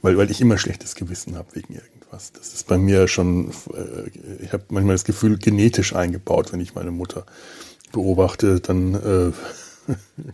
[0.00, 2.01] weil, weil ich immer schlechtes Gewissen habe wegen irgendwas.
[2.12, 4.10] Das ist bei mir schon, äh,
[4.42, 7.24] ich habe manchmal das Gefühl, genetisch eingebaut, wenn ich meine Mutter
[7.90, 9.32] beobachte, dann äh,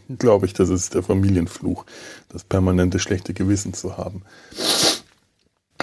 [0.18, 1.86] glaube ich, das ist der Familienfluch,
[2.30, 4.22] das permanente schlechte Gewissen zu haben.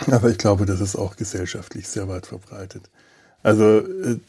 [0.08, 2.90] Aber ich glaube, das ist auch gesellschaftlich sehr weit verbreitet.
[3.42, 4.20] Also äh,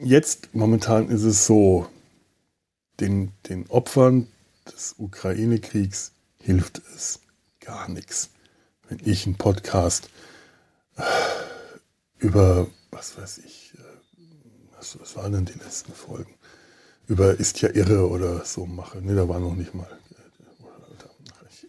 [0.00, 1.86] jetzt momentan ist es so,
[2.98, 4.26] den, den Opfern
[4.66, 7.20] des Ukraine-Kriegs hilft es
[7.60, 8.30] gar nichts,
[8.88, 10.08] wenn ich einen Podcast
[12.18, 13.82] über, was weiß ich, äh,
[14.76, 16.34] was, was waren denn die letzten Folgen?
[17.08, 19.02] über ist ja irre oder so mache.
[19.02, 19.88] Ne, da war noch nicht mal.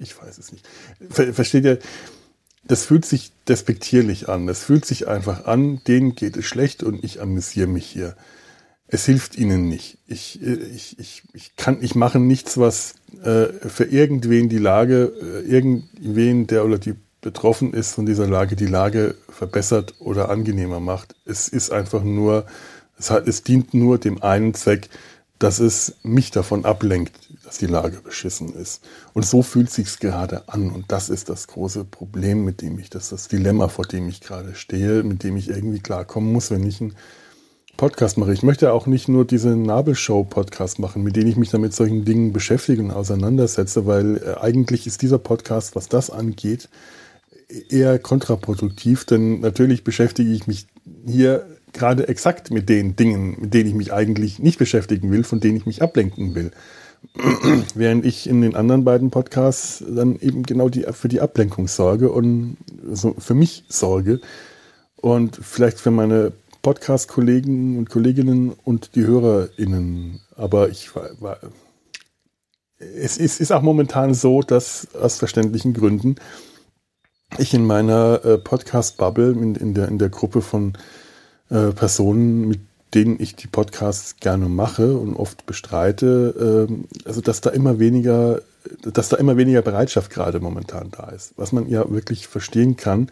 [0.02, 0.66] Ich weiß es nicht.
[1.10, 1.80] Versteht ihr?
[2.64, 4.48] Das fühlt sich despektierlich an.
[4.48, 8.16] Das fühlt sich einfach an, denen geht es schlecht und ich amüsiere mich hier.
[8.88, 9.98] es hilft ihnen nicht.
[10.08, 15.42] Ich, ich, ich, ich kann, ich mache nichts, was äh, für irgendwen die Lage, äh,
[15.42, 21.16] irgendwen, der oder die betroffen ist von dieser Lage, die Lage verbessert oder angenehmer macht.
[21.26, 22.46] Es ist einfach nur,
[22.98, 24.90] es, hat, es dient nur dem einen Zweck,
[25.40, 28.84] dass es mich davon ablenkt, dass die Lage beschissen ist.
[29.14, 30.70] Und so fühlt sich's gerade an.
[30.70, 34.10] Und das ist das große Problem, mit dem ich, das ist das Dilemma, vor dem
[34.10, 36.94] ich gerade stehe, mit dem ich irgendwie klarkommen muss, wenn ich ein
[37.78, 38.34] Podcast mache.
[38.34, 42.34] Ich möchte auch nicht nur diese Nabelshow-Podcast machen, mit denen ich mich damit solchen Dingen
[42.34, 46.68] beschäftige und auseinandersetze, weil äh, eigentlich ist dieser Podcast, was das angeht,
[47.70, 50.68] eher kontraproduktiv, denn natürlich beschäftige ich mich
[51.06, 55.40] hier gerade exakt mit den Dingen, mit denen ich mich eigentlich nicht beschäftigen will, von
[55.40, 56.52] denen ich mich ablenken will.
[57.76, 62.12] Während ich in den anderen beiden Podcasts dann eben genau die, für die Ablenkung sorge
[62.12, 62.58] und
[62.92, 64.20] so für mich sorge
[64.98, 70.20] und vielleicht für meine Podcast-Kollegen und Kolleginnen und die HörerInnen.
[70.36, 71.38] Aber ich war,
[72.80, 76.16] es ist, ist, auch momentan so, dass aus verständlichen Gründen
[77.38, 80.74] ich in meiner äh, Podcast-Bubble, in, in, der, in der Gruppe von
[81.50, 82.60] äh, Personen, mit
[82.94, 88.42] denen ich die Podcasts gerne mache und oft bestreite, äh, also dass da immer weniger,
[88.82, 91.34] dass da immer weniger Bereitschaft gerade momentan da ist.
[91.38, 93.10] Was man ja wirklich verstehen kann,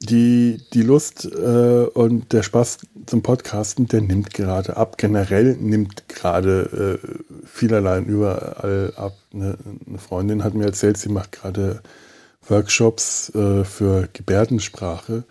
[0.00, 4.98] die, die Lust äh, und der Spaß zum Podcasten, der nimmt gerade ab.
[4.98, 9.14] Generell nimmt gerade äh, vielerlei überall ab.
[9.32, 11.80] Eine, eine, Freundin hat mir erzählt, sie macht gerade
[12.48, 15.24] Workshops äh, für Gebärdensprache.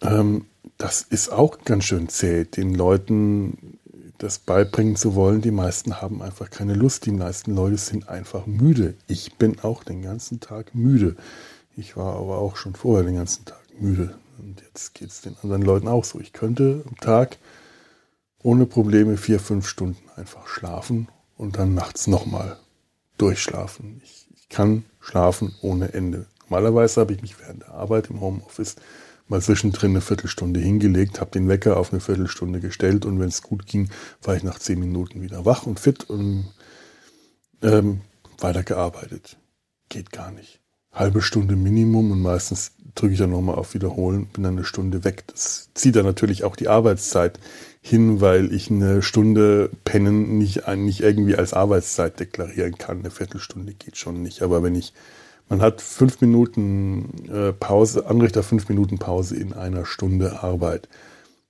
[0.00, 0.46] Ähm,
[0.78, 3.78] das ist auch ganz schön zäh, den Leuten
[4.18, 5.40] das beibringen zu wollen.
[5.40, 7.06] Die meisten haben einfach keine Lust.
[7.06, 8.94] Die meisten Leute sind einfach müde.
[9.08, 11.16] Ich bin auch den ganzen Tag müde.
[11.76, 14.14] Ich war aber auch schon vorher den ganzen Tag müde.
[14.38, 16.20] Und jetzt geht es den anderen Leuten auch so.
[16.20, 17.38] Ich könnte am Tag
[18.42, 22.58] ohne Probleme vier, fünf Stunden einfach schlafen und dann nachts nochmal
[23.18, 24.00] durchschlafen.
[24.04, 26.26] Ich, ich kann schlafen ohne Ende.
[26.48, 28.76] Normalerweise habe ich mich während der Arbeit im Homeoffice
[29.28, 33.42] mal zwischendrin eine Viertelstunde hingelegt, habe den Wecker auf eine Viertelstunde gestellt und wenn es
[33.42, 33.90] gut ging,
[34.22, 36.52] war ich nach zehn Minuten wieder wach und fit und
[37.62, 38.02] ähm,
[38.38, 39.38] weitergearbeitet.
[39.88, 40.60] Geht gar nicht.
[40.92, 45.04] Halbe Stunde Minimum und meistens drücke ich dann nochmal auf Wiederholen, bin dann eine Stunde
[45.04, 45.24] weg.
[45.28, 47.38] Das zieht dann natürlich auch die Arbeitszeit
[47.84, 53.00] hin, weil ich eine Stunde pennen nicht, nicht irgendwie als Arbeitszeit deklarieren kann.
[53.00, 54.42] Eine Viertelstunde geht schon nicht.
[54.42, 54.94] Aber wenn ich,
[55.48, 60.88] man hat fünf Minuten äh, Pause, Anrichter fünf Minuten Pause in einer Stunde Arbeit.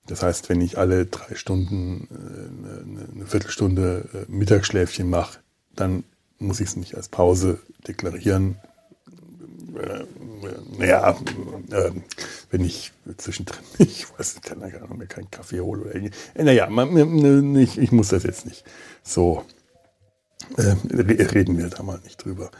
[0.06, 5.40] Das heißt, wenn ich alle drei Stunden äh, eine, Viertelstunde äh, Mittagsschläfchen mache,
[5.76, 6.02] dann
[6.38, 8.56] muss ich es nicht als Pause deklarieren.
[10.78, 11.16] Naja,
[11.70, 11.90] äh,
[12.50, 16.14] wenn ich zwischendrin, ich weiß, kann ja gar mehr keinen Kaffee holen oder irgendwie.
[16.34, 18.64] Äh, naja, man, ich, ich muss das jetzt nicht
[19.02, 19.44] so,
[20.56, 22.50] äh, reden wir da mal nicht drüber.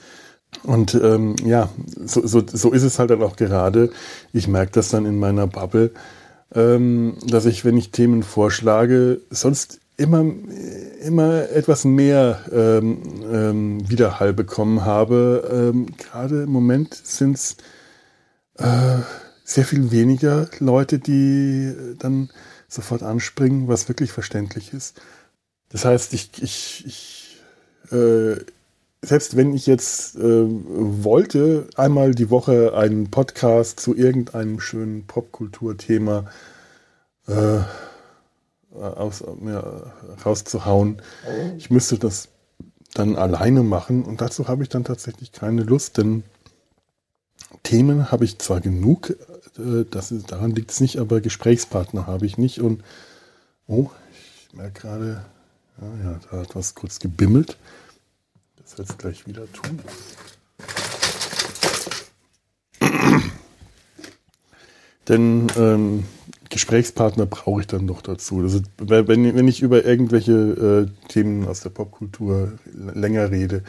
[0.64, 1.70] Und ähm, ja,
[2.04, 3.90] so, so, so ist es halt dann auch gerade.
[4.32, 5.92] Ich merke das dann in meiner Bubble,
[6.54, 10.24] ähm, dass ich, wenn ich Themen vorschlage, sonst immer,
[11.02, 15.72] immer etwas mehr ähm, ähm, Widerhall bekommen habe.
[15.74, 17.56] Ähm, Gerade im Moment sind es
[18.58, 18.98] äh,
[19.44, 22.30] sehr viel weniger Leute, die dann
[22.68, 25.00] sofort anspringen, was wirklich verständlich ist.
[25.68, 28.36] Das heißt, ich, ich, ich äh,
[29.04, 36.30] selbst wenn ich jetzt äh, wollte, einmal die Woche einen Podcast zu irgendeinem schönen Popkulturthema
[37.26, 37.60] äh,
[38.74, 39.92] aus, ja,
[40.24, 41.02] rauszuhauen,
[41.58, 42.28] ich müsste das
[42.94, 46.24] dann alleine machen und dazu habe ich dann tatsächlich keine Lust, denn
[47.62, 49.16] Themen habe ich zwar genug,
[49.58, 52.60] äh, das ist, daran liegt es nicht, aber Gesprächspartner habe ich nicht.
[52.60, 52.82] Und
[53.66, 55.24] oh, ich merke gerade,
[55.80, 57.56] ja, ja, da hat was kurz gebimmelt.
[58.62, 59.80] Das wird es gleich wieder tun.
[65.08, 66.04] Denn ähm,
[66.52, 68.40] Gesprächspartner brauche ich dann noch dazu.
[68.40, 73.62] Also, wenn, wenn ich über irgendwelche äh, Themen aus der Popkultur länger rede,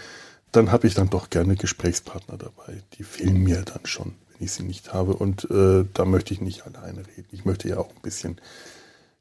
[0.51, 2.83] dann habe ich dann doch gerne Gesprächspartner dabei.
[2.97, 5.13] Die fehlen mir dann schon, wenn ich sie nicht habe.
[5.13, 7.27] Und äh, da möchte ich nicht alleine reden.
[7.31, 8.41] Ich möchte ja auch ein bisschen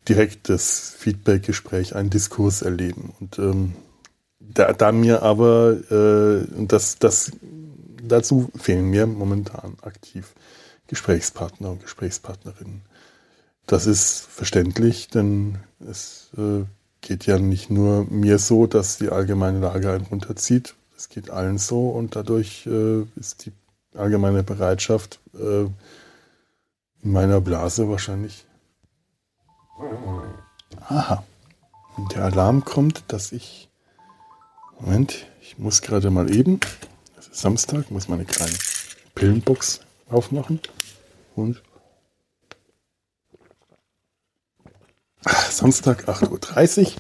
[0.09, 3.15] direktes Feedback-Gespräch, einen Diskurs erleben.
[3.21, 3.75] Und ähm,
[4.41, 7.31] da, da mir aber, äh, das, das,
[8.03, 10.35] dazu fehlen mir momentan aktiv
[10.89, 12.83] Gesprächspartner und Gesprächspartnerinnen.
[13.67, 16.65] Das ist verständlich, denn es äh,
[17.01, 21.59] geht ja nicht nur mir so, dass die allgemeine Lage einen runterzieht, es geht allen
[21.59, 23.53] so und dadurch äh, ist die
[23.95, 28.47] allgemeine Bereitschaft äh, in meiner Blase wahrscheinlich.
[30.89, 31.25] Aha,
[32.15, 33.69] der Alarm kommt, dass ich.
[34.79, 36.61] Moment, ich muss gerade mal eben.
[37.19, 38.57] Es ist Samstag, muss meine kleine
[39.15, 40.61] Pillenbox aufmachen.
[41.35, 41.63] Und.
[45.57, 46.93] Samstag, 8.30 Uhr.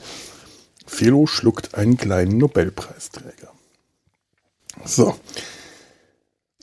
[0.86, 3.52] Felo schluckt einen kleinen Nobelpreisträger.
[4.84, 5.14] So.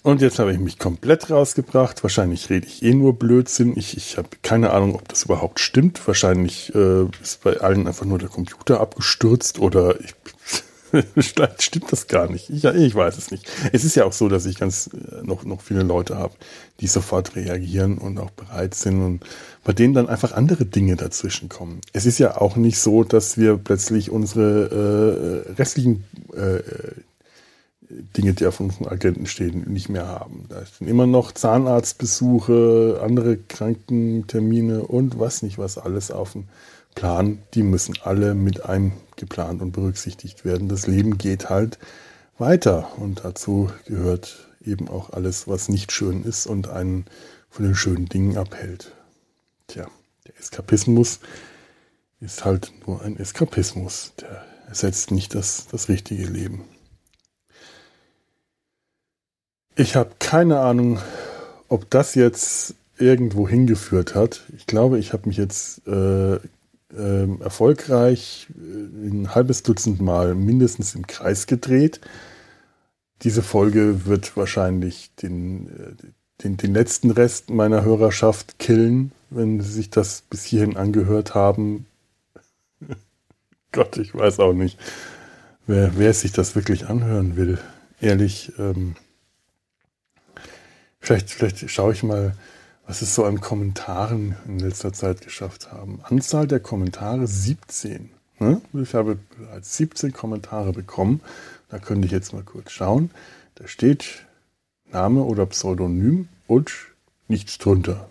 [0.01, 2.03] Und jetzt habe ich mich komplett rausgebracht.
[2.03, 3.77] Wahrscheinlich rede ich eh nur Blödsinn.
[3.77, 6.05] Ich, ich habe keine Ahnung, ob das überhaupt stimmt.
[6.07, 10.15] Wahrscheinlich äh, ist bei allen einfach nur der Computer abgestürzt oder ich,
[11.15, 12.49] vielleicht stimmt das gar nicht.
[12.49, 13.49] Ich, ich weiß es nicht.
[13.71, 16.33] Es ist ja auch so, dass ich ganz äh, noch, noch viele Leute habe,
[16.79, 19.23] die sofort reagieren und auch bereit sind und
[19.63, 21.81] bei denen dann einfach andere Dinge dazwischen kommen.
[21.93, 26.61] Es ist ja auch nicht so, dass wir plötzlich unsere äh, restlichen äh,
[27.89, 30.45] Dinge, die auf unseren Agenten stehen, nicht mehr haben.
[30.49, 36.45] Da sind immer noch Zahnarztbesuche, andere Krankentermine und was nicht was alles auf dem
[36.95, 37.39] Plan.
[37.53, 40.69] Die müssen alle mit einem geplant und berücksichtigt werden.
[40.69, 41.79] Das Leben geht halt
[42.37, 47.05] weiter und dazu gehört eben auch alles, was nicht schön ist und einen
[47.49, 48.93] von den schönen Dingen abhält.
[49.67, 49.87] Tja,
[50.27, 51.19] der Eskapismus
[52.19, 54.13] ist halt nur ein Eskapismus.
[54.21, 56.63] Der ersetzt nicht das, das richtige Leben.
[59.75, 60.99] Ich habe keine Ahnung,
[61.69, 64.43] ob das jetzt irgendwo hingeführt hat.
[64.57, 66.39] Ich glaube, ich habe mich jetzt äh,
[66.93, 72.01] äh, erfolgreich äh, ein halbes Dutzend Mal mindestens im Kreis gedreht.
[73.21, 76.07] Diese Folge wird wahrscheinlich den, äh,
[76.43, 81.85] den, den letzten Rest meiner Hörerschaft killen, wenn sie sich das bis hierhin angehört haben.
[83.71, 84.79] Gott, ich weiß auch nicht,
[85.67, 87.59] wer, wer sich das wirklich anhören will.
[88.01, 88.95] Ehrlich, ähm,
[90.99, 92.33] Vielleicht, vielleicht schaue ich mal,
[92.89, 95.99] was es so an Kommentaren in letzter Zeit geschafft haben.
[96.01, 98.09] Anzahl der Kommentare 17.
[98.39, 98.61] Ne?
[98.73, 101.21] Ich habe bereits 17 Kommentare bekommen.
[101.69, 103.11] Da könnte ich jetzt mal kurz schauen.
[103.53, 104.25] Da steht
[104.91, 106.71] Name oder Pseudonym und
[107.27, 108.09] nichts drunter.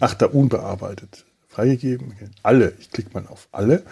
[0.00, 1.24] Ach, da unbearbeitet.
[1.48, 2.12] Freigegeben.
[2.42, 2.74] Alle.
[2.80, 3.82] Ich klicke mal auf alle.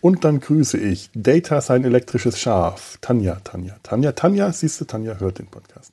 [0.00, 2.98] Und dann grüße ich Data sein elektrisches Schaf.
[3.00, 5.92] Tanja, Tanja, Tanja, Tanja, siehst du, Tanja hört den Podcast.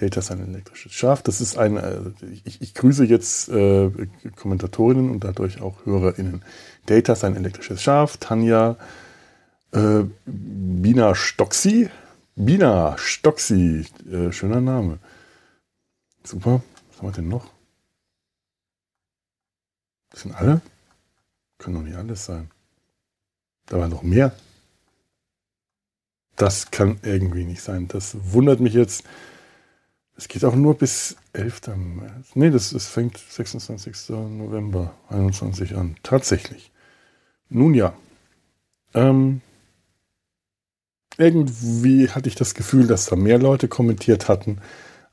[0.00, 1.22] Data ist ein elektrisches Schaf.
[1.22, 2.00] Das ist ein, äh,
[2.44, 3.90] ich, ich grüße jetzt äh,
[4.36, 6.42] Kommentatorinnen und dadurch auch HörerInnen.
[6.86, 8.16] Data ist ein elektrisches Schaf.
[8.16, 8.76] Tanja,
[9.72, 11.90] äh, Bina Stoxi.
[12.34, 14.98] Bina Stoxi, äh, schöner Name.
[16.24, 16.62] Super.
[16.88, 17.50] Was haben wir denn noch?
[20.10, 20.62] Das sind alle?
[21.58, 22.50] Können doch nicht alles sein.
[23.66, 24.32] Da war noch mehr.
[26.36, 27.86] Das kann irgendwie nicht sein.
[27.88, 29.04] Das wundert mich jetzt.
[30.20, 31.68] Es geht auch nur bis 11.
[31.68, 32.26] März.
[32.34, 34.10] Nee, das, das fängt 26.
[34.10, 35.96] November 21 an.
[36.02, 36.70] Tatsächlich.
[37.48, 37.94] Nun ja.
[38.92, 39.40] Ähm,
[41.16, 44.58] irgendwie hatte ich das Gefühl, dass da mehr Leute kommentiert hatten.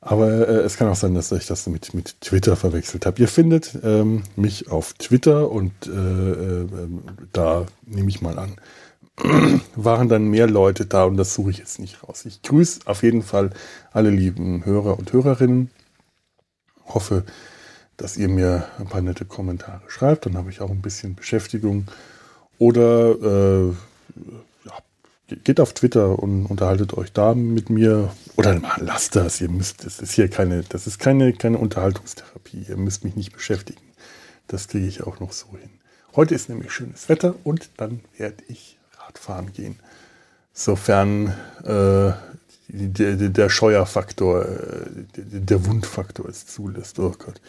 [0.02, 3.22] Aber äh, es kann auch sein, dass ich das mit, mit Twitter verwechselt habe.
[3.22, 6.68] Ihr findet ähm, mich auf Twitter und äh, äh,
[7.32, 8.58] da nehme ich mal an,
[9.76, 12.26] waren dann mehr Leute da und das suche ich jetzt nicht raus.
[12.26, 13.52] Ich grüße auf jeden Fall
[13.92, 15.72] alle lieben Hörer und Hörerinnen.
[16.86, 17.24] Hoffe,
[17.98, 20.26] dass ihr mir ein paar nette Kommentare schreibt.
[20.26, 21.88] Dann habe ich auch ein bisschen Beschäftigung.
[22.60, 23.68] Oder äh,
[24.66, 28.12] ja, geht auf Twitter und unterhaltet euch da mit mir.
[28.36, 29.42] Oder lasst das.
[29.42, 32.66] Ihr müsst, das ist hier keine, das ist keine, keine Unterhaltungstherapie.
[32.70, 33.82] Ihr müsst mich nicht beschäftigen.
[34.48, 35.72] Das kriege ich auch noch so hin.
[36.16, 38.78] Heute ist nämlich schönes Wetter und dann werde ich
[39.08, 39.80] Radfahren gehen.
[40.54, 41.34] Sofern
[41.64, 42.12] äh,
[42.70, 47.00] der, der Scheuerfaktor, äh, der Wundfaktor es zulässt.
[47.00, 47.42] Oh Gott.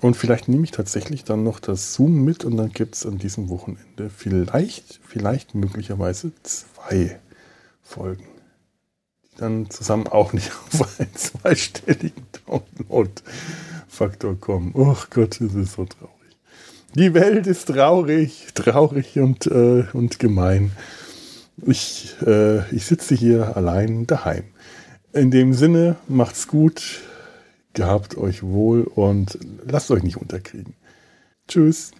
[0.00, 3.18] Und vielleicht nehme ich tatsächlich dann noch das Zoom mit und dann gibt es an
[3.18, 7.18] diesem Wochenende vielleicht, vielleicht möglicherweise zwei
[7.82, 8.28] Folgen,
[9.24, 14.70] die dann zusammen auch nicht auf einen zweistelligen Download-Faktor kommen.
[14.74, 16.17] Oh Gott, das ist so traurig.
[16.94, 20.72] Die Welt ist traurig, traurig und, äh, und gemein.
[21.66, 24.44] Ich, äh, ich sitze hier allein daheim.
[25.12, 27.00] In dem Sinne, macht's gut,
[27.74, 30.74] gehabt euch wohl und lasst euch nicht unterkriegen.
[31.46, 31.90] Tschüss.